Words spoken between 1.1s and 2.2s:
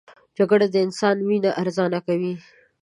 وینه ارزانه